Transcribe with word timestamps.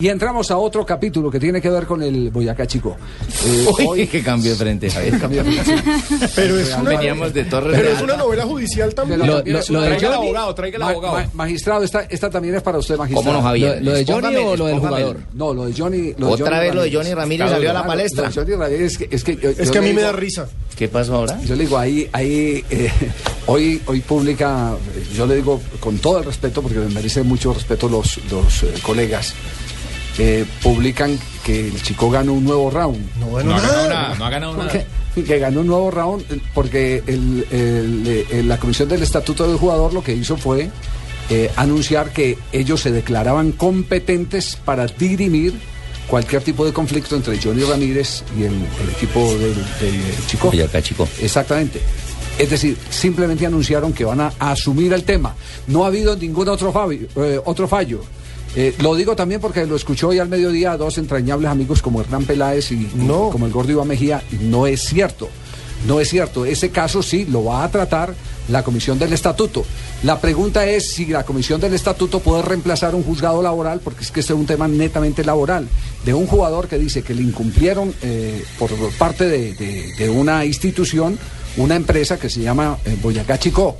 Y 0.00 0.06
entramos 0.10 0.48
a 0.52 0.56
otro 0.58 0.86
capítulo 0.86 1.28
que 1.28 1.40
tiene 1.40 1.60
que 1.60 1.68
ver 1.68 1.84
con 1.84 2.00
el 2.04 2.30
Boyacá 2.30 2.68
Chico. 2.68 2.96
Eh, 3.44 3.66
hoy 3.84 4.06
que 4.06 4.22
cambio 4.22 4.52
de 4.52 4.56
frente, 4.56 4.88
Javier. 4.88 5.18
Cambio 5.18 5.42
de 5.42 5.50
frente. 5.50 5.92
Pero 6.36 6.56
es 6.56 6.72
una, 6.72 6.90
Veníamos 6.90 7.34
de 7.34 7.42
Torres 7.46 7.76
pero 7.76 7.88
es 7.90 8.00
una 8.02 8.16
novela 8.16 8.44
judicial 8.44 8.94
también. 8.94 9.18
Lo- 9.18 9.26
Lo- 9.26 9.42
de 9.42 9.50
el 9.50 9.60
Johnny- 9.64 10.14
abogado, 10.14 10.54
traiga 10.54 10.76
el 10.76 10.82
abogado. 10.84 11.14
Ma- 11.14 11.28
magistrado, 11.34 11.82
esta, 11.82 12.02
esta 12.02 12.30
también 12.30 12.54
es 12.54 12.62
para 12.62 12.78
usted, 12.78 12.96
magistrado. 12.96 13.26
¿Cómo 13.26 13.38
no, 13.38 13.42
Javier? 13.42 13.78
¿Lo, 13.82 13.90
lo 13.90 13.96
de 13.96 14.04
Johnny 14.06 14.36
o 14.36 14.56
lo 14.56 14.66
del 14.66 14.78
jugador? 14.78 15.16
No, 15.34 15.52
lo 15.52 15.64
de 15.66 15.72
Johnny. 15.76 16.14
lo 16.16 16.26
de 16.28 16.32
Otra 16.32 16.46
Johnny 16.46 16.60
vez 16.60 16.74
lo 16.76 16.82
de. 16.82 16.92
Johnny 16.94 17.14
Ramírez 17.14 17.38
Claro, 17.46 17.52
salió 17.56 17.70
a 17.70 17.74
la 17.74 17.84
palestra. 17.88 18.22
lo 18.22 18.28
de 18.30 18.34
Johnny 18.40 18.54
Ramírez 18.54 18.92
es 18.92 18.98
que, 18.98 19.08
es 19.10 19.24
que 19.24 19.34
yo, 19.36 19.50
Es 19.50 19.56
yo 19.66 19.72
que 19.72 19.78
a 19.78 19.82
mí 19.82 19.92
me 19.92 20.02
da 20.02 20.12
risa. 20.12 20.46
¿Qué 20.76 20.86
pasó 20.86 21.16
ahora? 21.16 21.40
Yo 21.42 21.56
le 21.56 21.64
digo, 21.64 21.76
ahí, 21.76 22.08
ahí, 22.12 22.64
eh, 22.70 22.88
hoy, 23.46 23.82
hoy 23.86 23.98
pública, 24.02 24.74
eh, 24.94 25.04
yo 25.12 25.26
le 25.26 25.34
digo 25.34 25.60
con 25.80 25.98
todo 25.98 26.18
el 26.18 26.24
respeto, 26.24 26.62
porque 26.62 26.78
me 26.78 26.86
merece 26.86 27.24
mucho 27.24 27.52
respeto 27.52 27.88
los, 27.88 28.20
los 28.30 28.62
eh, 28.62 28.74
colegas, 28.80 29.34
eh, 30.18 30.44
publican 30.62 31.18
que 31.44 31.68
el 31.68 31.82
chico 31.82 32.10
ganó 32.10 32.32
un 32.34 32.44
nuevo 32.44 32.70
round. 32.70 32.98
No, 33.20 33.26
bueno, 33.26 33.50
No 33.50 33.56
ha 33.56 33.60
ganado 33.60 33.88
nada, 33.88 34.14
no 34.18 34.24
ha 34.26 34.30
ganado 34.30 34.56
nada. 34.56 34.72
Que, 35.14 35.24
que 35.24 35.38
ganó 35.38 35.60
un 35.60 35.66
nuevo 35.68 35.90
round 35.90 36.24
eh, 36.30 36.40
porque 36.54 37.02
el- 37.06 37.46
el- 37.50 38.26
eh, 38.30 38.42
la 38.44 38.58
comisión 38.58 38.88
del 38.88 39.02
estatuto 39.02 39.46
del 39.48 39.56
jugador 39.58 39.92
lo 39.94 40.02
que 40.02 40.12
hizo 40.14 40.36
fue 40.36 40.70
eh, 41.30 41.50
anunciar 41.56 42.12
que 42.12 42.38
ellos 42.52 42.80
se 42.80 42.90
declaraban 42.90 43.52
competentes 43.52 44.56
para 44.64 44.86
dirimir 44.86 45.54
cualquier 46.06 46.42
tipo 46.42 46.64
de 46.64 46.72
conflicto 46.72 47.16
entre 47.16 47.38
Johnny 47.40 47.62
Ramírez 47.64 48.22
y 48.38 48.44
el, 48.44 48.54
el 48.54 48.90
equipo 48.96 49.28
del, 49.34 49.54
del 49.54 50.26
Chico. 50.26 50.48
Boyacá 50.48 50.80
Chico. 50.82 51.06
Exactamente. 51.20 51.80
Es 52.38 52.48
decir, 52.50 52.76
simplemente 52.88 53.44
anunciaron 53.44 53.92
que 53.92 54.04
van 54.04 54.20
a, 54.20 54.32
asumir 54.38 54.92
el 54.92 55.02
tema. 55.04 55.34
No 55.66 55.84
ha 55.84 55.88
habido 55.88 56.16
ningún 56.16 56.48
eh, 56.48 57.40
otro 57.44 57.68
fallo. 57.68 58.00
Eh, 58.56 58.74
lo 58.80 58.94
digo 58.94 59.14
también 59.14 59.40
porque 59.40 59.66
lo 59.66 59.76
escuchó 59.76 60.08
hoy 60.08 60.18
al 60.18 60.28
mediodía 60.28 60.72
a 60.72 60.76
dos 60.76 60.98
entrañables 60.98 61.50
amigos 61.50 61.82
como 61.82 62.00
Hernán 62.00 62.24
Peláez 62.24 62.72
y, 62.72 62.74
y 62.74 62.90
No. 62.94 63.30
como 63.30 63.46
el 63.46 63.52
Gordo 63.52 63.72
Iván 63.72 63.88
Mejía. 63.88 64.22
y 64.32 64.36
No 64.44 64.66
es 64.66 64.82
cierto. 64.82 65.28
No 65.86 66.00
es 66.00 66.08
cierto. 66.08 66.44
Ese 66.44 66.70
caso 66.70 67.02
sí 67.02 67.24
lo 67.26 67.44
va 67.44 67.62
a 67.62 67.70
tratar 67.70 68.12
la 68.48 68.64
Comisión 68.64 68.98
del 68.98 69.12
Estatuto. 69.12 69.64
La 70.02 70.20
pregunta 70.20 70.66
es 70.66 70.90
si 70.90 71.06
la 71.06 71.24
Comisión 71.24 71.60
del 71.60 71.74
Estatuto 71.74 72.18
puede 72.18 72.42
reemplazar 72.42 72.94
un 72.96 73.04
juzgado 73.04 73.42
laboral, 73.42 73.80
porque 73.84 74.02
es 74.02 74.10
que 74.10 74.20
este 74.20 74.32
es 74.32 74.38
un 74.38 74.46
tema 74.46 74.66
netamente 74.66 75.22
laboral, 75.22 75.68
de 76.04 76.14
un 76.14 76.26
jugador 76.26 76.66
que 76.66 76.78
dice 76.78 77.02
que 77.02 77.14
le 77.14 77.22
incumplieron 77.22 77.94
eh, 78.02 78.42
por 78.58 78.70
parte 78.98 79.28
de, 79.28 79.54
de- 79.54 79.92
de 79.96 80.10
una 80.10 80.44
institución, 80.46 81.16
una 81.58 81.76
empresa 81.76 82.18
que 82.18 82.28
se 82.30 82.40
llama 82.40 82.78
eh, 82.84 82.96
Boyacá 83.00 83.38
Chico. 83.38 83.76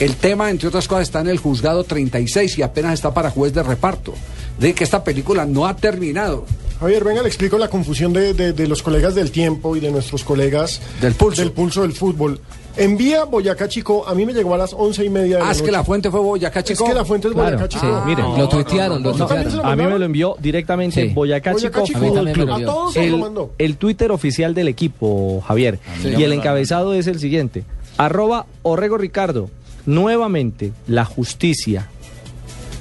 El 0.00 0.14
tema, 0.16 0.50
entre 0.50 0.68
otras 0.68 0.86
cosas, 0.86 1.02
está 1.08 1.20
en 1.20 1.28
el 1.28 1.38
juzgado 1.38 1.82
36 1.84 2.58
y 2.58 2.62
apenas 2.62 2.94
está 2.94 3.12
para 3.12 3.30
juez 3.30 3.52
de 3.52 3.62
reparto. 3.62 4.14
De 4.60 4.72
que 4.74 4.84
esta 4.84 5.02
película 5.04 5.44
no 5.44 5.66
ha 5.66 5.76
terminado. 5.76 6.44
Javier, 6.80 7.02
venga, 7.02 7.22
le 7.22 7.28
explico 7.28 7.58
la 7.58 7.68
confusión 7.68 8.12
de, 8.12 8.34
de- 8.34 8.52
de 8.52 8.68
los 8.68 8.82
colegas 8.84 9.14
del 9.16 9.32
tiempo 9.32 9.74
y 9.74 9.80
de 9.80 9.90
nuestros 9.90 10.22
colegas 10.22 10.80
Del 11.00 11.14
pulso. 11.14 11.42
del 11.42 11.50
pulso 11.50 11.82
del 11.82 11.92
fútbol. 11.92 12.40
Envía 12.76 13.24
Boyacá 13.24 13.66
Chico, 13.66 14.06
a 14.06 14.14
mí 14.14 14.24
me 14.24 14.32
llegó 14.32 14.54
a 14.54 14.58
las 14.58 14.72
once 14.72 15.04
y 15.04 15.08
media 15.10 15.38
de 15.38 15.42
la 15.42 15.48
Ah, 15.48 15.52
es 15.52 15.60
que 15.62 15.72
la 15.72 15.82
fuente 15.82 16.08
fue 16.12 16.20
Boyacá 16.20 16.60
Es 16.60 16.66
Chico. 16.66 16.84
que 16.86 16.94
la 16.94 17.04
fuente 17.04 17.26
es 17.26 17.34
Claro, 17.34 17.56
Boyacá 17.56 17.72
sí, 17.72 17.80
Chico. 17.84 18.02
mire, 18.06 18.22
no, 18.22 18.38
lo 18.38 18.48
tuitearon, 18.48 19.02
no, 19.02 19.10
lo 19.10 19.16
no. 19.16 19.26
¿También 19.26 19.48
tuitearon. 19.48 19.72
A 19.72 19.76
mí 19.76 19.82
me 19.92 19.98
lo 19.98 20.04
envió 20.04 20.36
directamente 20.38 21.08
Sí. 21.08 21.12
Boyacá 21.12 21.52
Boyacá 21.52 21.82
Chico 21.82 21.98
Fútbol 21.98 22.30
Club. 22.32 22.46
lo 22.46 22.54
A 22.54 22.60
todos 22.60 22.92
se 22.94 23.06
lo 23.08 23.14
El, 23.16 23.20
mandó. 23.20 23.50
el 23.58 23.76
Twitter 23.76 24.12
oficial 24.12 24.54
del 24.54 24.68
equipo, 24.68 25.42
Javier. 25.48 25.80
Y 26.04 26.22
el 26.22 26.32
encabezado 26.32 26.94
es 26.94 27.08
el 27.08 27.18
siguiente. 27.18 27.64
Arroba 27.96 28.46
Orrego 28.62 28.96
Ricardo. 28.96 29.50
Nuevamente 29.88 30.72
la 30.86 31.06
justicia, 31.06 31.88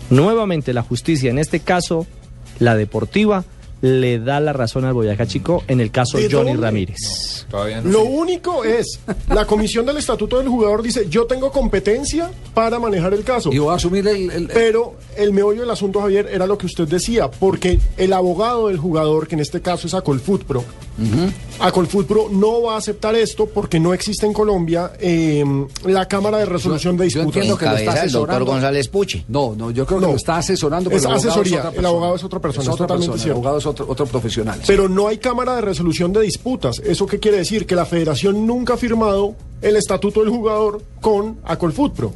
nuevamente 0.10 0.74
la 0.74 0.82
justicia, 0.82 1.30
en 1.30 1.40
este 1.40 1.62
caso 1.62 2.06
la 2.60 2.76
deportiva, 2.76 3.46
le 3.82 4.20
da 4.20 4.40
la 4.42 4.52
razón 4.52 4.84
al 4.86 4.94
Boyacá 4.94 5.26
Chico 5.26 5.64
en 5.70 5.80
el 5.80 5.90
caso 5.92 6.18
¿De 6.18 6.30
Johnny 6.30 6.52
dónde? 6.52 6.68
Ramírez. 6.68 6.98
No 7.52 7.82
Lo 7.90 8.04
sé. 8.04 8.10
único 8.10 8.64
es, 8.66 9.00
la 9.30 9.46
comisión 9.46 9.86
del 9.86 9.96
estatuto 9.98 10.38
del 10.40 10.50
jugador 10.50 10.82
dice, 10.82 11.08
yo 11.10 11.26
tengo 11.28 11.50
competencia 11.52 12.30
para 12.54 12.78
manejar 12.78 13.14
el 13.14 13.24
caso. 13.24 13.54
Y 13.54 13.60
voy 13.60 13.72
a 13.72 13.76
asumir 13.76 14.06
el... 14.08 14.30
el- 14.30 14.48
Pero 14.48 14.96
el 15.18 15.34
meollo 15.34 15.62
del 15.62 15.72
asunto, 15.72 16.00
Javier, 16.02 16.28
era 16.32 16.46
lo 16.48 16.58
que 16.58 16.66
usted 16.66 16.88
decía, 16.88 17.30
porque 17.30 17.80
el 17.98 18.14
abogado 18.14 18.68
del 18.68 18.78
jugador, 18.78 19.28
que 19.28 19.36
en 19.36 19.42
este 19.42 19.62
caso 19.62 19.88
es 19.88 19.94
Acolfoot 19.94 20.44
Pro, 20.44 20.64
Acolfoot 21.60 22.08
Pro 22.08 22.28
no 22.32 22.62
va 22.64 22.76
a 22.76 22.78
aceptar 22.78 23.16
esto 23.16 23.46
porque 23.48 23.80
no 23.80 23.94
existe 23.94 24.26
en 24.26 24.34
Colombia 24.34 24.92
eh, 25.00 25.44
la 25.86 26.08
Cámara 26.08 26.38
de 26.40 26.46
Resolución 26.46 26.98
de 26.98 27.10
yo 27.10 27.20
Disputas. 27.22 27.36
entiendo 27.36 27.58
que 27.58 27.66
lo 27.66 27.72
está 27.72 27.82
Encabeza 27.84 28.04
el 28.06 28.12
doctor 28.12 28.30
asesorando. 28.30 28.52
González 28.52 28.88
Puche. 28.88 29.26
No, 29.28 29.56
no, 29.56 29.72
yo 29.72 29.86
creo 29.86 30.00
que 30.00 30.06
No. 30.06 30.12
lo 30.12 30.18
está 30.18 30.38
asesorando. 30.38 30.90
pero 30.90 31.00
Es 31.00 31.06
el 31.06 31.12
asesoría, 31.12 31.72
el 31.76 31.86
abogado 31.86 32.16
es 32.16 32.24
otra 32.24 32.40
persona, 32.40 32.64
es 32.64 32.70
otra 32.70 32.88
totalmente 32.88 33.12
persona, 33.12 33.24
cierto. 33.24 33.40
El 33.40 33.46
abogado 33.46 33.58
es 33.60 33.66
otro, 33.66 33.86
otro 33.90 34.06
profesional. 34.08 34.60
Pero 34.66 34.90
no 34.90 35.08
hay 35.08 35.18
Cámara 35.18 35.56
de 35.56 35.62
Resolución 35.62 36.14
de 36.14 36.22
Disputas. 36.22 36.80
¿Eso 36.80 37.06
qué 37.06 37.20
quiere 37.20 37.38
decir? 37.38 37.66
Que 37.66 37.76
la 37.76 37.86
federación 37.86 38.46
nunca 38.48 38.74
ha 38.74 38.78
firmado 38.78 39.36
el 39.62 39.76
estatuto 39.76 40.22
del 40.22 40.30
jugador 40.30 40.82
con 41.02 41.38
Acolfoot 41.44 41.94
Pro. 41.96 42.14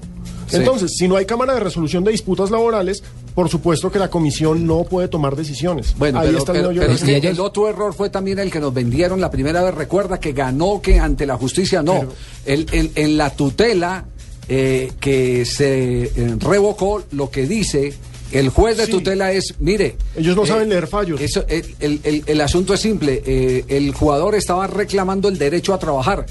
Sí. 0.52 0.58
Entonces, 0.58 0.92
si 0.98 1.08
no 1.08 1.16
hay 1.16 1.26
Cámara 1.26 1.54
de 1.56 1.60
Resolución 1.62 2.04
de 2.04 2.12
Disputas 2.12 2.52
Laborales, 2.52 3.04
por 3.34 3.50
supuesto 3.50 3.92
que 3.92 3.98
la 4.00 4.10
comisión 4.10 4.68
no 4.68 4.84
puede 4.84 5.08
tomar 5.08 5.36
decisiones. 5.36 5.96
Bueno, 5.98 6.20
Ahí 6.20 6.28
pero, 6.28 6.38
está 6.40 6.52
el 6.52 6.58
pero- 6.68 6.80
pero 6.82 6.92
es 6.94 7.04
que 7.04 7.18
el 7.18 7.40
otro 7.40 7.68
error 7.70 7.94
fue 7.94 8.10
también 8.10 8.40
el 8.40 8.52
que 8.52 8.60
nos 8.60 8.74
vendieron 8.74 9.20
la 9.22 9.32
primera 9.32 9.64
vez. 9.64 9.74
Recuerda 9.74 10.20
que 10.20 10.34
ganó 10.34 10.82
que 10.82 11.00
ante 11.00 11.26
la 11.26 11.38
justicia 11.38 11.82
no. 11.82 12.04
El- 12.46 12.68
el- 12.72 12.92
en 12.96 13.18
la 13.18 13.30
tutela 13.32 14.06
eh, 14.48 14.92
que 15.00 15.46
se 15.46 16.04
eh, 16.04 16.36
revocó, 16.40 17.04
lo 17.12 17.30
que 17.30 17.46
dice 17.48 17.94
el 18.34 18.50
juez 18.50 18.76
de 18.78 18.86
Sí. 18.86 18.92
tutela 18.92 19.32
es, 19.32 19.56
mire... 19.60 19.96
Ellos 20.16 20.36
no 20.36 20.46
saben 20.46 20.68
leer 20.70 20.88
fallos. 20.88 21.20
Eso, 21.22 21.46
el, 21.48 21.64
el- 21.80 22.00
el- 22.04 22.24
el 22.26 22.42
asunto 22.42 22.74
es 22.74 22.80
simple. 22.82 23.22
eh, 23.26 23.64
el 23.68 23.94
jugador 23.94 24.36
estaba 24.36 24.68
reclamando 24.68 25.28
el 25.30 25.38
derecho 25.38 25.74
a 25.74 25.80
trabajar. 25.80 26.26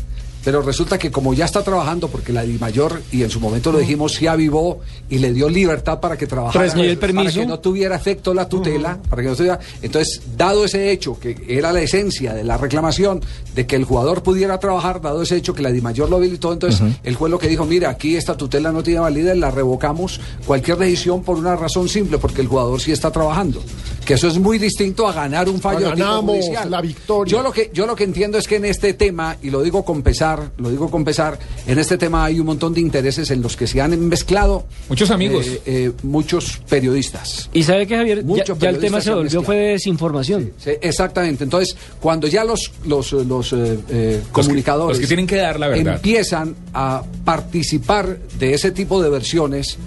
Pero 0.45 0.63
resulta 0.63 0.99
que 0.99 1.11
como 1.11 1.35
ya 1.35 1.45
está 1.45 1.63
trabajando, 1.63 2.09
porque 2.09 2.33
la 2.33 2.45
Mayor 2.59 3.03
y 3.13 3.23
en 3.23 3.31
su 3.31 3.41
momento 3.41 3.73
lo 3.73 3.79
dijimos, 3.79 4.13
se 4.13 4.29
avivó 4.29 4.81
y 5.09 5.19
le 5.19 5.33
dio 5.33 5.49
libertad 5.49 6.01
para 6.01 6.17
que 6.17 6.27
trabajara. 6.27 6.65
Tres 6.65 6.75
meses. 6.75 6.89
¿Y 6.89 6.93
el 6.93 6.99
permiso? 6.99 7.25
Para 7.25 7.41
que 7.41 7.47
no 7.47 7.59
tuviera 7.61 7.97
efecto 7.97 8.35
la 8.35 8.49
tutela, 8.49 8.99
para 9.09 9.23
que 9.23 9.29
no 9.29 9.37
tuviera... 9.37 9.61
Entonces, 9.83 10.23
dado 10.37 10.65
ese 10.65 10.91
hecho, 10.91 11.19
que 11.19 11.37
era 11.49 11.73
la 11.73 11.81
esencia 11.81 12.33
de 12.35 12.45
la 12.45 12.57
reclamación, 12.57 13.21
de 13.55 13.67
que 13.67 13.77
el 13.77 13.85
jugador 13.85 14.23
pudiera 14.23 14.59
trabajar, 14.59 15.01
dado 15.01 15.23
ese 15.23 15.37
hecho 15.37 15.55
que 15.55 15.63
la 15.63 15.71
Mayor 15.81 16.11
lo 16.11 16.17
habilitó, 16.17 16.53
entonces 16.53 16.83
el 17.05 17.15
juez 17.15 17.31
lo 17.31 17.39
que 17.39 17.49
dijo, 17.49 17.65
mira, 17.65 17.91
aquí 17.91 18.17
esta 18.17 18.37
tutela 18.37 18.73
no 18.73 18.83
tiene 18.83 19.01
validez, 19.01 19.37
la 19.37 19.51
revocamos 19.51 20.21
cualquier 20.47 20.77
decisión 20.77 21.23
por 21.23 21.37
una 21.37 21.57
razón 21.57 21.89
simple, 21.89 22.19
porque 22.19 22.43
el 22.43 22.49
jugador 22.49 22.81
sí 22.81 22.93
está 22.93 23.11
trabajando. 23.11 23.63
Que 24.11 24.15
eso 24.15 24.27
es 24.27 24.39
muy 24.41 24.59
distinto 24.59 25.07
a 25.07 25.13
ganar 25.13 25.49
un 25.49 25.61
fallo 25.61 25.87
de 25.87 25.95
tipo 25.95 25.99
Ganamos 25.99 26.35
judicial. 26.35 26.69
la 26.69 26.81
victoria. 26.81 27.31
Yo 27.31 27.43
lo 27.45 27.53
que 27.53 27.71
yo 27.73 27.87
lo 27.87 27.95
que 27.95 28.03
entiendo 28.03 28.39
es 28.39 28.49
que 28.49 28.57
en 28.57 28.65
este 28.65 28.93
tema 28.95 29.37
y 29.41 29.51
lo 29.51 29.63
digo 29.63 29.85
con 29.85 30.03
pesar, 30.03 30.51
lo 30.57 30.69
digo 30.69 30.91
con 30.91 31.05
pesar, 31.05 31.39
en 31.65 31.79
este 31.79 31.97
tema 31.97 32.25
hay 32.25 32.41
un 32.41 32.47
montón 32.47 32.75
de 32.75 32.81
intereses 32.81 33.31
en 33.31 33.41
los 33.41 33.57
que 33.57 33.69
se 33.69 33.81
han 33.81 33.97
mezclado 34.09 34.65
Muchos 34.89 35.13
amigos. 35.13 35.47
eh, 35.47 35.63
eh, 35.65 35.93
muchos 36.03 36.61
periodistas. 36.69 37.49
Y 37.53 37.63
sabe 37.63 37.87
que 37.87 37.97
Javier, 37.97 38.19
ya, 38.19 38.27
Muchos 38.27 38.59
ya 38.59 38.71
el 38.71 38.79
tema 38.81 39.01
se 39.01 39.15
volvió 39.15 39.45
fue 39.45 39.55
de 39.55 39.67
desinformación. 39.75 40.55
Sí, 40.59 40.73
exactamente. 40.81 41.45
Entonces, 41.45 41.77
cuando 42.01 42.27
ya 42.27 42.43
los 42.43 42.73
los, 42.87 43.13
eh, 43.13 43.25
los, 43.25 43.53
eh, 43.53 43.79
eh, 43.91 44.23
comunicadores 44.33 44.97
los 44.99 45.03
que 45.03 45.07
tienen 45.07 45.29
que 45.29 45.37
dar 45.37 45.61
la 45.61 45.69
verdad. 45.69 45.95
empiezan 45.95 46.57
a 46.75 47.05
participar 47.25 48.19
de 48.41 48.55
ese 48.55 48.73
tipo 48.73 49.01
de 49.01 49.09
versiones. 49.09 49.79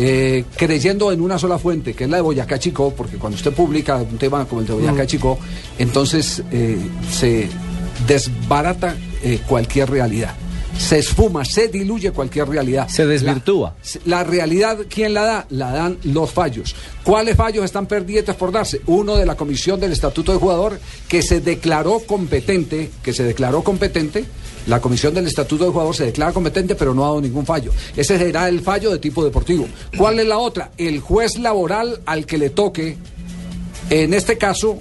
Eh, 0.00 0.44
creyendo 0.56 1.10
en 1.10 1.20
una 1.20 1.38
sola 1.40 1.58
fuente, 1.58 1.92
que 1.92 2.04
es 2.04 2.10
la 2.10 2.18
de 2.18 2.22
Boyacá 2.22 2.56
Chico, 2.58 2.94
porque 2.96 3.16
cuando 3.16 3.36
usted 3.36 3.52
publica 3.52 3.96
un 3.96 4.16
tema 4.16 4.44
como 4.44 4.60
el 4.60 4.66
de 4.68 4.74
Boyacá 4.74 5.06
Chico, 5.06 5.40
entonces 5.76 6.40
eh, 6.52 6.78
se 7.10 7.48
desbarata 8.06 8.96
eh, 9.24 9.40
cualquier 9.46 9.90
realidad. 9.90 10.34
Se 10.78 10.98
esfuma, 10.98 11.44
se 11.44 11.68
diluye 11.68 12.12
cualquier 12.12 12.48
realidad. 12.48 12.88
Se 12.88 13.06
desvirtúa. 13.06 13.74
La, 14.04 14.18
la 14.18 14.24
realidad, 14.24 14.78
¿quién 14.88 15.12
la 15.12 15.24
da? 15.24 15.46
La 15.50 15.72
dan 15.72 15.98
los 16.04 16.30
fallos. 16.30 16.74
¿Cuáles 17.04 17.36
fallos 17.36 17.64
están 17.64 17.86
pendientes 17.86 18.34
por 18.36 18.52
darse? 18.52 18.80
Uno 18.86 19.16
de 19.16 19.26
la 19.26 19.36
Comisión 19.36 19.80
del 19.80 19.92
Estatuto 19.92 20.32
de 20.32 20.38
Jugador, 20.38 20.80
que 21.08 21.22
se 21.22 21.40
declaró 21.40 22.00
competente, 22.00 22.90
que 23.02 23.12
se 23.12 23.24
declaró 23.24 23.62
competente. 23.62 24.24
La 24.66 24.80
Comisión 24.80 25.14
del 25.14 25.26
Estatuto 25.26 25.64
de 25.64 25.70
Jugador 25.70 25.96
se 25.96 26.04
declara 26.06 26.32
competente, 26.32 26.74
pero 26.74 26.94
no 26.94 27.04
ha 27.04 27.08
dado 27.08 27.20
ningún 27.20 27.44
fallo. 27.44 27.72
Ese 27.96 28.16
será 28.16 28.48
el 28.48 28.60
fallo 28.60 28.90
de 28.90 28.98
tipo 28.98 29.24
deportivo. 29.24 29.66
¿Cuál 29.96 30.20
es 30.20 30.26
la 30.26 30.38
otra? 30.38 30.70
El 30.78 31.00
juez 31.00 31.38
laboral 31.38 32.00
al 32.06 32.24
que 32.24 32.38
le 32.38 32.50
toque 32.50 32.96
en 33.90 34.12
este 34.12 34.36
caso, 34.36 34.78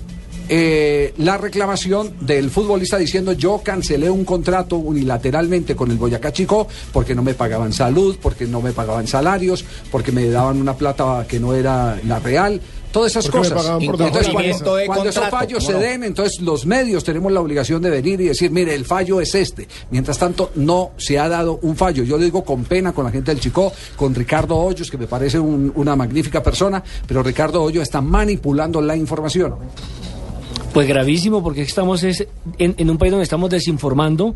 eh, 0.50 1.14
la 1.18 1.38
reclamación 1.38 2.14
del 2.22 2.50
futbolista 2.50 2.98
diciendo 2.98 3.34
yo 3.34 3.62
cancelé 3.64 4.10
un 4.10 4.24
contrato 4.26 4.78
unilateralmente 4.78 5.76
con 5.76 5.92
el 5.92 5.98
Boyacá 5.98 6.32
Chico 6.32 6.68
porque 6.94 7.16
no 7.16 7.24
me 7.24 7.34
pagaban 7.34 7.74
salud, 7.74 8.18
porque 8.22 8.46
no 8.46 8.62
me 8.62 8.72
pagaban 8.72 9.08
salarios, 9.08 9.66
porque 9.92 10.12
me 10.12 10.28
daban 10.30 10.60
una 10.62 10.76
plata 10.76 11.26
que 11.28 11.40
no 11.40 11.54
era 11.54 11.98
la 12.06 12.20
real. 12.20 12.62
Todas 12.92 13.12
esas 13.12 13.30
cosas. 13.30 13.66
Entonces, 13.82 14.30
cuando, 14.30 14.48
mesa. 14.50 14.76
de 14.76 14.86
cuando 14.88 15.10
esos 15.10 15.30
fallos 15.30 15.60
¿cómo 15.66 15.68
se 15.68 15.74
no? 15.74 15.80
den, 15.80 16.04
entonces 16.06 16.42
los 16.42 16.66
medios 16.66 17.04
tenemos 17.04 17.32
la 17.32 17.42
obligación 17.42 17.82
de 17.82 17.90
venir 17.90 18.20
y 18.22 18.26
decir, 18.30 18.50
mire, 18.50 18.74
el 18.74 18.86
fallo 18.86 19.20
es 19.20 19.36
este. 19.36 19.68
Mientras 19.92 20.18
tanto, 20.18 20.52
no 20.56 20.92
se 20.98 21.20
ha 21.20 21.28
dado 21.28 21.60
un 21.62 21.76
fallo. 21.76 22.04
Yo 22.04 22.18
lo 22.18 22.24
digo 22.24 22.44
con 22.46 22.64
pena 22.64 22.94
con 22.94 23.04
la 23.04 23.12
gente 23.12 23.32
del 23.32 23.42
Chico, 23.42 23.72
con 23.98 24.16
Ricardo 24.16 24.56
Hoyos, 24.56 24.90
que 24.90 24.98
me 24.98 25.06
parece 25.06 25.38
un- 25.38 25.72
una 25.76 25.96
magnífica 25.98 26.42
persona, 26.42 26.82
pero 27.06 27.22
Ricardo 27.22 27.62
Hoyos 27.62 27.84
está 27.84 28.00
manipulando 28.02 28.82
la 28.82 28.96
información. 28.96 29.56
Pues 30.78 30.88
gravísimo, 30.88 31.42
porque 31.42 31.64
estamos 31.64 32.04
es 32.04 32.28
en, 32.60 32.76
en 32.78 32.90
un 32.92 33.00
país 33.00 33.10
donde 33.10 33.24
estamos 33.24 33.50
desinformando 33.50 34.36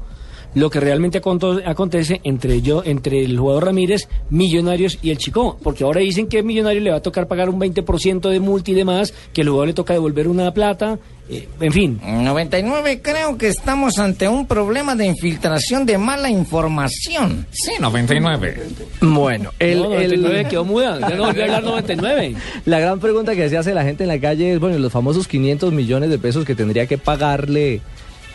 lo 0.54 0.70
que 0.70 0.80
realmente 0.80 1.20
aconto- 1.22 1.62
acontece 1.66 2.20
entre 2.24 2.62
yo, 2.62 2.84
entre 2.86 3.24
el 3.24 3.38
jugador 3.40 3.66
Ramírez, 3.66 4.08
Millonarios 4.30 5.00
y 5.02 5.12
el 5.12 5.18
Chico. 5.18 5.58
Porque 5.64 5.84
ahora 5.84 6.02
dicen 6.02 6.28
que 6.28 6.44
Millonarios 6.44 6.84
le 6.84 6.92
va 6.92 6.98
a 6.98 7.02
tocar 7.02 7.28
pagar 7.28 7.50
un 7.50 7.60
20% 7.60 8.30
de 8.30 8.40
multa 8.40 8.72
y 8.72 8.74
demás, 8.74 9.14
que 9.34 9.42
el 9.42 9.50
jugador 9.50 9.68
le 9.68 9.74
toca 9.74 9.94
devolver 9.94 10.28
una 10.28 10.54
plata, 10.54 11.00
eh, 11.30 11.48
en 11.62 11.72
fin. 11.72 12.02
99 12.04 13.02
creo 13.02 13.38
que 13.38 13.48
estamos 13.48 13.98
ante 14.00 14.28
un 14.28 14.46
problema 14.46 14.96
de 14.96 15.06
infiltración 15.06 15.86
de 15.86 15.98
mala 15.98 16.30
información. 16.30 17.46
Sí, 17.52 17.72
99. 17.80 18.62
Bueno, 19.02 19.52
el, 19.60 19.78
no, 19.80 19.86
el- 19.94 20.22
99 20.22 20.46
quedó 20.50 20.66
muda, 20.66 21.00
ya 21.00 21.16
no 21.16 21.26
volvió 21.28 21.44
a 21.44 21.46
hablar 21.46 21.64
99. 21.64 22.36
la 22.66 22.80
gran 22.80 23.00
pregunta 23.00 23.36
que 23.36 23.48
se 23.50 23.58
hace 23.58 23.74
la 23.74 23.84
gente 23.84 24.04
en 24.04 24.10
la 24.10 24.20
calle 24.20 24.54
es, 24.54 24.60
bueno, 24.60 24.78
los 24.80 24.92
famosos 24.92 25.28
500 25.28 25.72
millones 25.72 26.10
de 26.10 26.20
pesos 26.20 26.44
que 26.46 26.56
tendría 26.56 26.86
que 26.88 26.98
pagarle 26.98 27.80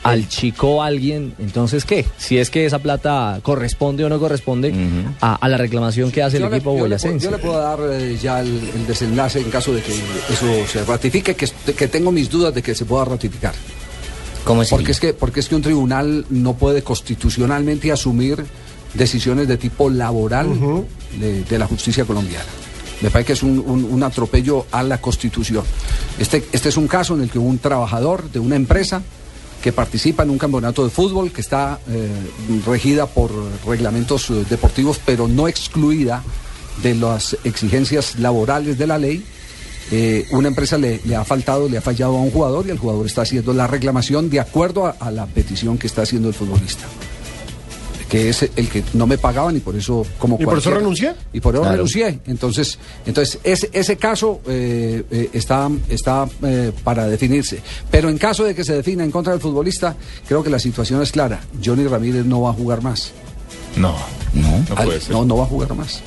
al 0.08 0.28
chico 0.28 0.82
alguien, 0.82 1.34
entonces 1.38 1.84
¿qué? 1.84 2.04
Si 2.18 2.38
es 2.38 2.50
que 2.50 2.64
esa 2.66 2.78
plata 2.78 3.40
corresponde 3.42 4.04
o 4.04 4.08
no 4.08 4.18
corresponde 4.18 4.72
a, 5.20 5.34
a 5.34 5.48
la 5.48 5.56
reclamación 5.56 6.10
que 6.10 6.22
hace 6.22 6.36
el 6.38 6.44
le- 6.44 6.56
equipo 6.56 6.72
boyacense. 6.74 7.24
Yo 7.24 7.30
le 7.30 7.38
puedo 7.38 7.58
dar 7.58 7.78
eh, 7.92 8.18
ya 8.20 8.40
el, 8.40 8.48
el 8.74 8.86
desenlace 8.86 9.40
en 9.40 9.50
caso 9.50 9.72
de 9.72 9.82
que 9.82 9.92
eso 9.92 10.46
se 10.70 10.84
ratifique, 10.84 11.34
que, 11.34 11.46
que 11.76 11.88
tengo 11.88 12.12
mis 12.12 12.30
dudas 12.30 12.54
de 12.54 12.62
que 12.62 12.74
se 12.74 12.84
pueda 12.84 13.04
ratificar. 13.04 13.54
¿Cómo 14.44 14.62
es? 14.62 14.68
Porque 14.70 14.92
es 14.92 15.00
que 15.00 15.12
porque 15.12 15.40
es 15.40 15.48
que 15.48 15.56
un 15.56 15.62
tribunal 15.62 16.24
no 16.30 16.54
puede 16.54 16.82
constitucionalmente 16.82 17.90
asumir 17.90 18.44
decisiones 18.94 19.48
de 19.48 19.56
tipo 19.56 19.90
laboral 19.90 20.48
de, 21.18 21.42
de 21.44 21.58
la 21.58 21.66
justicia 21.66 22.04
colombiana. 22.04 22.44
Me 23.02 23.10
parece 23.10 23.26
que 23.26 23.32
es 23.34 23.42
un, 23.42 23.58
un- 23.58 23.84
un 23.84 24.02
atropello 24.02 24.66
a 24.70 24.82
la 24.82 24.98
constitución. 25.02 25.64
Este, 26.18 26.44
este 26.52 26.68
es 26.70 26.76
un 26.78 26.86
caso 26.88 27.14
en 27.14 27.22
el 27.22 27.30
que 27.30 27.38
un 27.38 27.58
trabajador 27.58 28.30
de 28.30 28.38
una 28.38 28.56
empresa 28.56 29.02
que 29.62 29.72
participa 29.72 30.22
en 30.22 30.30
un 30.30 30.38
campeonato 30.38 30.84
de 30.84 30.90
fútbol 30.90 31.32
que 31.32 31.40
está 31.40 31.80
eh, 31.88 32.08
regida 32.66 33.06
por 33.06 33.30
reglamentos 33.66 34.30
eh, 34.30 34.44
deportivos, 34.48 35.00
pero 35.04 35.28
no 35.28 35.48
excluida 35.48 36.22
de 36.82 36.94
las 36.94 37.36
exigencias 37.44 38.18
laborales 38.18 38.78
de 38.78 38.86
la 38.86 38.98
ley, 38.98 39.24
eh, 39.90 40.26
una 40.32 40.48
empresa 40.48 40.78
le, 40.78 41.00
ha 41.14 41.24
faltado, 41.24 41.68
le 41.68 41.78
ha 41.78 41.80
fallado 41.80 42.16
a 42.16 42.20
un 42.20 42.30
jugador 42.30 42.66
y 42.66 42.70
el 42.70 42.78
jugador 42.78 43.06
está 43.06 43.22
haciendo 43.22 43.52
la 43.54 43.66
reclamación 43.66 44.28
de 44.30 44.40
acuerdo 44.40 44.92
a 44.98 45.10
la 45.10 45.26
petición 45.26 45.78
que 45.78 45.86
está 45.86 46.02
haciendo 46.02 46.28
el 46.28 46.34
futbolista. 46.34 46.86
Que 48.08 48.28
es 48.28 48.42
el 48.54 48.68
que 48.68 48.84
no 48.94 49.06
me 49.08 49.18
pagaban 49.18 49.56
y 49.56 49.60
por 49.60 49.74
eso 49.74 50.06
como 50.18 50.36
¿Y 50.40 50.44
por 50.44 50.58
eso 50.58 50.70
renuncié? 50.70 51.14
Y 51.32 51.40
por 51.40 51.54
eso 51.54 51.62
Claro. 51.62 51.76
renuncié. 51.76 52.20
Entonces, 52.26 52.78
entonces 53.04 53.40
ese, 53.42 53.68
ese 53.72 53.96
caso 53.96 54.40
eh, 54.46 55.02
eh, 55.10 55.30
está, 55.32 55.68
está 55.88 56.28
eh, 56.44 56.70
para 56.84 57.08
definirse. 57.08 57.60
Pero 57.90 58.08
en 58.08 58.16
caso 58.18 58.44
de 58.44 58.54
que 58.54 58.62
se 58.62 58.74
defina 58.74 59.02
en 59.02 59.10
contra 59.10 59.32
del 59.32 59.42
futbolista, 59.42 59.96
creo 60.28 60.44
que 60.44 60.50
la 60.50 60.58
situación 60.60 61.02
es 61.02 61.10
clara. 61.10 61.40
Johnny 61.64 61.84
Ramírez 61.88 62.24
no 62.24 62.42
va 62.42 62.50
a 62.50 62.52
jugar 62.52 62.80
más. 62.82 63.10
No. 63.76 63.96
No. 64.34 64.58
No 64.68 64.74
puede 64.76 65.00
ser. 65.00 65.10
no, 65.12 65.24
no 65.24 65.36
va 65.38 65.42
a 65.44 65.46
jugar 65.48 65.74
más. 65.74 66.00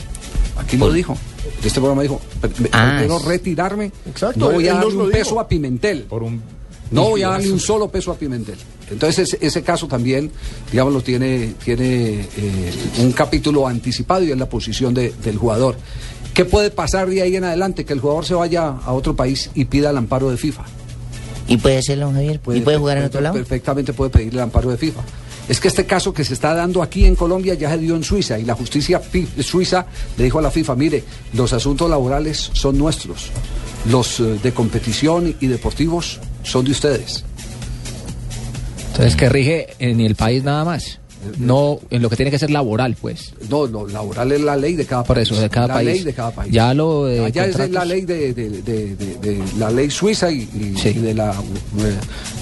Aquí 0.57 0.78
lo 0.78 0.92
dijo. 0.92 1.18
De 1.62 1.68
este 1.68 1.80
programa 1.80 2.01
dijo, 2.01 2.19
"Pre- 2.42 2.51
me- 2.60 2.69
Ah, 2.72 3.01
retirarme. 3.25 3.92
Exacto, 4.07 4.40
no 4.40 4.51
voy 4.51 4.68
a 4.68 4.74
lo 4.75 4.88
un 4.88 4.94
dijo. 4.94 5.10
peso 5.10 5.40
a 5.40 5.48
Pimentel. 5.48 6.04
Por 6.04 6.24
un. 6.24 6.42
No 6.91 7.09
voy 7.09 7.24
a 7.24 7.30
darle 7.30 7.51
un 7.51 7.59
solo 7.59 7.89
peso 7.89 8.12
a 8.12 8.15
Pimentel. 8.15 8.57
Entonces 8.89 9.33
ese, 9.33 9.45
ese 9.45 9.62
caso 9.62 9.88
también, 9.88 10.31
digamos, 10.71 10.94
lo 10.94 11.01
tiene, 11.01 11.53
tiene 11.63 12.21
eh, 12.38 12.74
un 13.00 13.12
capítulo 13.12 13.68
anticipado 13.68 14.24
y 14.24 14.31
es 14.31 14.38
la 14.38 14.50
posición 14.50 14.94
de- 14.94 15.13
del 15.24 15.38
jugador. 15.38 15.75
¿Qué 16.33 16.45
puede 16.45 16.71
pasar 16.71 17.09
de 17.09 17.21
ahí 17.21 17.36
en 17.36 17.44
adelante? 17.44 17.86
Que 17.86 17.94
el 17.94 18.00
jugador 18.00 18.25
se 18.25 18.33
vaya 18.33 18.69
a 18.69 18.94
otro 18.94 19.15
país 19.15 19.50
y 19.53 19.65
pida 19.65 19.89
el 19.91 19.97
amparo 19.97 20.31
de 20.31 20.38
FIFA. 20.38 20.63
¿Y 21.47 21.57
puede 21.57 21.77
hacerlo, 21.80 22.12
Javier? 22.12 22.39
¿Y 22.53 22.62
puede 22.62 22.77
jugar 22.77 22.97
en 23.00 23.06
otro 23.06 23.21
lado? 23.21 23.36
Perfectamente 23.36 23.94
puede 23.94 24.09
pedir 24.12 24.33
el 24.33 24.39
amparo 24.39 24.69
de 24.71 24.77
FIFA. 24.77 25.01
Es 25.47 25.59
que 25.59 25.68
este 25.68 25.86
caso 25.88 26.13
que 26.13 26.24
se 26.24 26.33
está 26.36 26.53
dando 26.53 26.83
aquí 26.83 27.06
en 27.06 27.15
Colombia 27.15 27.56
ya 27.56 27.71
se 27.71 27.80
dio 27.80 27.95
en 27.95 28.03
Suiza 28.03 28.38
y 28.38 28.44
la 28.45 28.53
justicia 28.53 29.01
suiza 29.41 29.88
le 30.15 30.25
dijo 30.25 30.38
a 30.38 30.44
la 30.44 30.51
FIFA, 30.51 30.75
mire, 30.75 31.03
los 31.33 31.53
asuntos 31.53 31.89
laborales 31.89 32.51
son 32.53 32.77
nuestros, 32.77 33.31
los 33.89 34.19
eh, 34.19 34.38
de 34.44 34.51
competición 34.53 35.36
y 35.41 35.47
deportivos 35.47 36.19
son 36.44 36.65
de 36.65 36.71
ustedes. 36.71 37.24
Entonces, 38.88 39.15
que 39.15 39.30
rige 39.30 39.68
en 39.80 40.01
el 40.01 40.15
país 40.15 40.44
nada 40.44 40.65
más. 40.65 40.99
No 41.38 41.80
en 41.89 42.01
lo 42.01 42.10
que 42.10 42.16
tiene 42.16 42.31
que 42.31 42.39
ser 42.39 42.50
laboral, 42.50 42.95
pues. 43.00 43.33
No, 43.50 43.66
lo 43.68 43.88
laboral 43.88 44.31
es 44.31 44.42
la 44.42 44.56
ley 44.56 44.75
de 44.75 44.86
cada 44.86 45.04
Por 45.04 45.16
país. 45.18 45.30
eso, 45.31 45.39
de 45.42 45.50
cada 45.50 45.68
la 45.68 45.74
país. 45.75 45.88
ley 45.89 46.04
de 46.04 46.13
cada 46.13 46.31
país. 46.31 46.51
Ya 46.54 46.74
lo 46.74 47.06
de 47.06 47.25
Allá 47.25 47.45
es 47.45 47.69
la 47.71 47.86
ley 47.86 48.01
de, 48.01 48.33
de- 48.33 48.50
de- 48.62 48.95
de- 48.95 49.16
de 49.18 49.44
la 49.57 49.69
ley 49.69 49.89
suiza 49.89 50.31
y, 50.31 50.42
y- 50.42 50.75
Sí. 50.77 50.89
y 50.89 51.00
de 51.00 51.13
la 51.13 51.36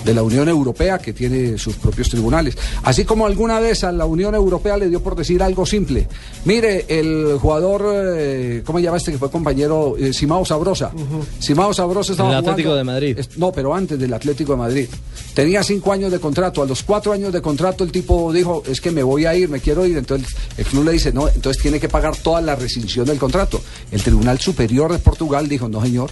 de 0.05 0.13
la 0.13 0.23
Unión 0.23 0.47
Europea 0.47 0.99
que 0.99 1.11
tiene 1.13 1.57
sus 1.57 1.75
propios 1.75 2.09
tribunales. 2.09 2.57
Así 2.83 3.03
como 3.03 3.25
alguna 3.25 3.59
vez 3.59 3.83
a 3.83 3.91
la 3.91 4.05
Unión 4.05 4.35
Europea 4.35 4.77
le 4.77 4.87
dio 4.89 5.01
por 5.01 5.15
decir 5.15 5.41
algo 5.43 5.65
simple. 5.65 6.07
Mire, 6.45 6.85
el 6.87 7.37
jugador, 7.39 7.83
eh, 8.17 8.61
¿cómo 8.65 8.79
se 8.79 8.85
llama 8.85 8.97
este 8.97 9.11
que 9.11 9.17
fue 9.17 9.29
compañero? 9.29 9.95
Eh, 9.97 10.13
Simao 10.13 10.45
Sabrosa. 10.45 10.91
Simao 11.39 11.73
Sabrosa 11.73 12.11
estaba 12.13 12.29
El 12.29 12.35
Atlético 12.37 12.69
jugando- 12.69 12.75
de 12.77 12.83
Madrid. 12.83 13.19
es- 13.19 13.37
no, 13.37 13.51
pero 13.51 13.73
antes 13.73 13.99
del 13.99 14.13
Atlético 14.13 14.53
de 14.53 14.57
Madrid. 14.59 14.87
Tenía 15.33 15.61
cinco 15.63 15.91
años 15.91 16.11
de 16.11 16.19
contrato. 16.19 16.61
A 16.61 16.65
los 16.65 16.83
cuatro 16.83 17.11
años 17.11 17.31
de 17.33 17.41
contrato 17.41 17.83
el 17.83 17.91
tipo 17.91 18.31
dijo, 18.33 18.63
es 18.67 18.81
que 18.81 18.91
me 18.91 19.03
voy 19.03 19.25
a 19.25 19.35
ir, 19.35 19.49
me 19.49 19.59
quiero 19.59 19.85
ir. 19.85 19.97
Entonces 19.97 20.29
el 20.57 20.65
club 20.65 20.85
le 20.85 20.91
dice, 20.93 21.11
no, 21.13 21.27
entonces 21.27 21.61
tiene 21.61 21.79
que 21.79 21.89
pagar 21.89 22.15
toda 22.17 22.41
la 22.41 22.55
rescisión 22.55 23.05
del 23.05 23.17
contrato. 23.17 23.61
El 23.91 24.01
Tribunal 24.03 24.39
Superior 24.39 24.91
de 24.91 24.99
Portugal 24.99 25.47
dijo, 25.47 25.67
no 25.69 25.81
señor, 25.81 26.09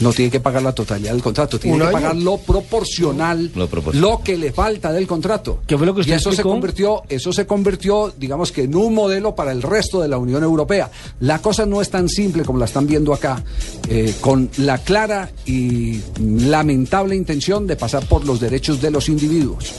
no 0.00 0.12
tiene 0.12 0.28
que 0.28 0.40
pagar 0.40 0.60
la 0.62 0.72
totalidad 0.74 1.12
del 1.12 1.22
contrato, 1.22 1.56
tiene 1.58 1.76
¿Un 1.76 1.80
que 1.82 1.86
año? 1.86 1.92
pagar 1.92 2.16
lo 2.16 2.38
proporcional, 2.38 3.52
Lo 3.54 3.68
proporcional. 3.68 4.10
lo 4.10 4.22
que 4.24 4.36
le 4.36 4.52
falta 4.52 4.92
del 4.92 5.06
contrato. 5.06 5.60
¿Qué 5.68 5.76
fue 5.78 5.86
lo 5.86 5.94
que 5.94 6.00
usted 6.00 6.14
y 6.14 6.16
eso 6.16 6.32
se 6.32 6.42
convirtió, 6.42 7.02
eso 7.08 7.32
se 7.32 7.46
convirtió, 7.46 8.12
digamos 8.18 8.50
que 8.50 8.62
en 8.64 8.74
un 8.74 8.92
modelo 8.92 9.36
para 9.36 9.52
el 9.52 9.62
resto 9.62 10.00
de 10.02 10.08
la 10.08 10.18
Unión 10.18 10.42
Europea. 10.42 10.90
La 11.20 11.40
cosa 11.40 11.64
no 11.64 11.80
es 11.80 11.90
tan 11.90 12.08
simple 12.08 12.44
como 12.44 12.58
la 12.58 12.64
están 12.64 12.88
viendo 12.88 13.14
acá, 13.14 13.44
eh, 13.88 14.12
con 14.20 14.50
la 14.58 14.78
clara 14.78 15.30
y 15.46 16.00
lamentable 16.18 17.14
intención 17.14 17.66
de 17.68 17.76
pasar 17.76 18.04
por 18.08 18.24
los 18.26 18.40
derechos 18.40 18.80
de 18.82 18.90
los 18.90 19.08
individuos. 19.08 19.74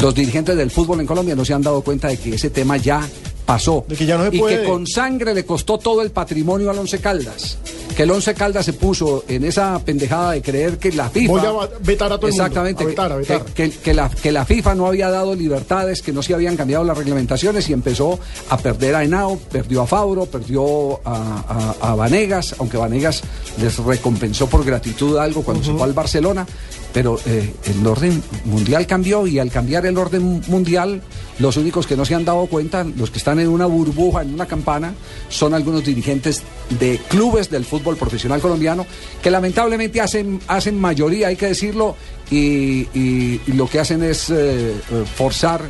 Los 0.00 0.14
dirigentes 0.14 0.56
del 0.56 0.70
fútbol 0.70 1.00
en 1.00 1.06
Colombia 1.06 1.34
no 1.34 1.44
se 1.44 1.52
han 1.54 1.62
dado 1.62 1.82
cuenta 1.82 2.08
de 2.08 2.16
que 2.18 2.34
ese 2.34 2.50
tema 2.50 2.76
ya 2.76 3.06
pasó. 3.44 3.84
De 3.88 3.96
que 3.96 4.06
ya 4.06 4.16
no 4.16 4.30
se 4.30 4.36
y 4.36 4.38
puede. 4.38 4.60
que 4.62 4.68
con 4.68 4.86
sangre 4.86 5.34
le 5.34 5.44
costó 5.44 5.78
todo 5.78 6.02
el 6.02 6.10
patrimonio 6.10 6.70
al 6.70 6.78
Once 6.78 6.98
Caldas. 7.00 7.58
Que 7.96 8.04
el 8.04 8.10
Once 8.12 8.32
Caldas 8.34 8.64
se 8.64 8.72
puso 8.72 9.24
en 9.28 9.44
esa 9.44 9.78
pendejada 9.84 10.32
de 10.32 10.40
creer 10.42 10.78
que 10.78 10.92
la 10.92 11.10
FIFA... 11.10 11.32
Voy 11.32 11.40
a 11.64 11.68
vetar 11.80 12.12
a 12.12 12.16
todo 12.16 12.28
el 12.28 12.32
mundo. 12.32 12.44
Exactamente. 12.46 12.84
A 12.84 12.86
vetar, 12.86 13.12
a 13.12 13.16
vetar. 13.16 13.44
Que, 13.46 13.70
que- 13.70 13.78
que 13.78 13.92
la, 13.94 14.08
que 14.08 14.30
la 14.32 14.44
FIFA 14.46 14.76
no 14.76 14.86
había 14.86 15.10
dado 15.10 15.34
libertades, 15.34 16.00
que 16.00 16.12
no 16.12 16.22
se 16.22 16.32
habían 16.32 16.56
cambiado 16.56 16.84
las 16.84 16.96
reglamentaciones 16.96 17.68
y 17.68 17.72
empezó 17.72 18.18
a 18.48 18.56
perder 18.56 18.94
a 18.94 19.02
Henao, 19.04 19.36
perdió 19.50 19.82
a 19.82 19.86
Fauro, 19.86 20.26
perdió 20.26 21.00
a, 21.04 21.74
a- 21.82 21.90
a 21.90 21.94
Vanegas, 21.96 22.54
aunque 22.58 22.76
Vanegas 22.78 23.22
les 23.60 23.76
recompensó 23.78 24.46
por 24.46 24.64
gratitud 24.64 25.18
algo 25.18 25.42
cuando 25.42 25.64
se 25.64 25.72
fue 25.72 25.82
al 25.82 25.92
Barcelona. 25.92 26.46
Pero 26.92 27.20
eh, 27.24 27.54
el 27.66 27.86
orden 27.86 28.20
mundial 28.46 28.86
cambió 28.86 29.26
y 29.26 29.38
al 29.38 29.50
cambiar 29.50 29.86
el 29.86 29.96
orden 29.96 30.42
mundial, 30.48 31.02
los 31.38 31.56
únicos 31.56 31.86
que 31.86 31.96
no 31.96 32.04
se 32.04 32.16
han 32.16 32.24
dado 32.24 32.46
cuenta, 32.46 32.82
los 32.84 33.10
que 33.10 33.18
están 33.18 33.38
en 33.38 33.46
una 33.48 33.66
burbuja, 33.66 34.22
en 34.22 34.34
una 34.34 34.46
campana, 34.46 34.92
son 35.28 35.54
algunos 35.54 35.84
dirigentes 35.84 36.42
de 36.80 36.98
clubes 37.08 37.48
del 37.48 37.64
fútbol 37.64 37.96
profesional 37.96 38.40
colombiano 38.40 38.86
que 39.22 39.30
lamentablemente 39.30 40.00
hacen, 40.00 40.40
hacen 40.48 40.80
mayoría, 40.80 41.28
hay 41.28 41.36
que 41.36 41.46
decirlo, 41.46 41.94
y, 42.30 42.88
y- 42.92 43.40
y 43.46 43.52
lo 43.52 43.68
que 43.68 43.78
hacen 43.80 44.02
es 44.02 44.28
eh, 44.30 44.72
eh, 44.72 45.04
forzar 45.16 45.62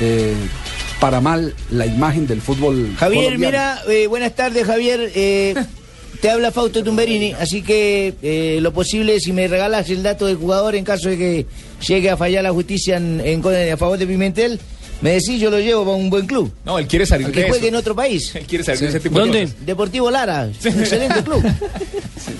eh, 0.00 0.34
para 0.98 1.20
mal 1.20 1.54
la 1.70 1.84
imagen 1.86 2.26
del 2.26 2.40
fútbol 2.40 2.94
Javier, 2.98 3.24
colombiano. 3.24 3.50
mira, 3.52 3.82
eh, 3.88 4.06
buenas 4.06 4.34
tardes, 4.34 4.66
Javier. 4.66 5.10
Te 6.24 6.30
habla 6.30 6.50
Fausto 6.50 6.82
Tumberini, 6.82 7.32
así 7.32 7.60
que 7.60 8.14
eh, 8.22 8.58
lo 8.62 8.72
posible, 8.72 9.20
si 9.20 9.34
me 9.34 9.46
regalas 9.46 9.90
el 9.90 10.02
dato 10.02 10.24
del 10.24 10.36
jugador 10.36 10.74
en 10.74 10.82
caso 10.82 11.10
de 11.10 11.18
que 11.18 11.46
llegue 11.86 12.08
a 12.08 12.16
fallar 12.16 12.42
la 12.42 12.50
justicia 12.50 12.96
en, 12.96 13.42
a 13.70 13.76
favor 13.76 13.98
de 13.98 14.06
Pimentel, 14.06 14.58
me 15.02 15.10
decís, 15.10 15.38
yo 15.38 15.50
lo 15.50 15.60
llevo 15.60 15.84
para 15.84 15.96
un 15.98 16.08
buen 16.08 16.26
club. 16.26 16.50
No, 16.64 16.78
él 16.78 16.86
quiere 16.86 17.04
salir 17.04 17.30
Que 17.30 17.42
de 17.42 17.48
juegue 17.50 17.68
en 17.68 17.74
otro 17.74 17.94
país. 17.94 18.34
Él 18.36 18.46
quiere 18.46 18.64
salir 18.64 18.80
de 18.80 18.88
ese 18.88 19.00
tipo 19.00 19.18
¿Dónde? 19.18 19.40
de. 19.40 19.52
Deportivo 19.66 20.10
Lara, 20.10 20.44
un 20.64 20.80
excelente 20.80 21.22
club. 21.22 21.44
Sí, 22.16 22.32